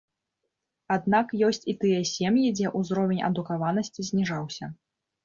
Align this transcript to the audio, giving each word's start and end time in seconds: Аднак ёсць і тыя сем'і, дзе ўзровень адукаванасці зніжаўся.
Аднак 0.95 1.27
ёсць 1.47 1.61
і 1.73 1.75
тыя 1.83 1.99
сем'і, 2.11 2.45
дзе 2.61 2.71
ўзровень 2.79 3.21
адукаванасці 3.29 4.07
зніжаўся. 4.09 4.71